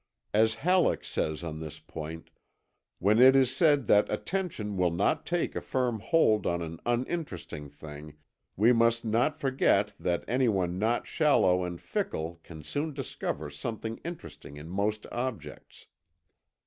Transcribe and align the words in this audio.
As 0.33 0.55
Halleck 0.55 1.05
says 1.05 1.43
on 1.43 1.59
this 1.59 1.77
point: 1.79 2.31
"When 2.97 3.19
it 3.19 3.35
is 3.35 3.55
said 3.55 3.85
that 3.85 4.11
attention 4.11 4.75
will 4.75 4.89
not 4.89 5.27
take 5.27 5.55
a 5.55 5.61
firm 5.61 5.99
hold 5.99 6.47
on 6.47 6.63
an 6.63 6.79
uninteresting 6.87 7.69
thing, 7.69 8.15
we 8.55 8.73
must 8.73 9.05
not 9.05 9.37
forget 9.39 9.93
that 9.99 10.23
anyone 10.27 10.79
not 10.79 11.05
shallow 11.05 11.63
and 11.63 11.79
fickle 11.79 12.39
can 12.41 12.63
soon 12.63 12.95
discover 12.95 13.51
something 13.51 13.99
interesting 14.03 14.57
in 14.57 14.69
most 14.69 15.05
objects. 15.11 15.85